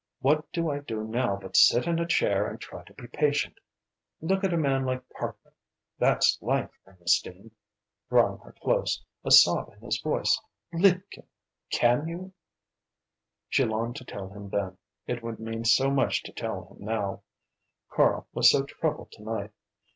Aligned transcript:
What 0.21 0.51
do 0.51 0.67
I 0.67 0.79
do 0.79 1.03
now 1.03 1.35
but 1.39 1.55
sit 1.55 1.85
in 1.85 1.99
a 1.99 2.07
chair 2.07 2.47
and 2.47 2.59
try 2.59 2.83
to 2.85 2.93
be 2.95 3.05
patient? 3.05 3.59
Look 4.19 4.43
at 4.43 4.51
a 4.51 4.57
man 4.57 4.83
like 4.83 5.07
Parkman! 5.11 5.53
That's 5.99 6.41
life. 6.41 6.71
Ernestine" 6.87 7.51
drawing 8.09 8.39
her 8.39 8.53
close, 8.63 9.05
a 9.23 9.29
sob 9.29 9.71
in 9.75 9.81
his 9.81 10.01
voice 10.01 10.41
"liebchen, 10.73 11.27
can 11.69 12.07
you?" 12.07 12.33
She 13.47 13.63
longed 13.63 13.95
to 13.97 14.03
tell 14.03 14.29
him 14.29 14.49
then; 14.49 14.79
it 15.05 15.21
would 15.21 15.37
mean 15.39 15.65
so 15.65 15.91
much 15.91 16.23
to 16.23 16.31
tell 16.33 16.69
him 16.73 16.77
now, 16.83 17.21
Karl 17.91 18.27
was 18.33 18.49
so 18.49 18.63
troubled 18.63 19.11
to 19.11 19.21
night. 19.21 19.51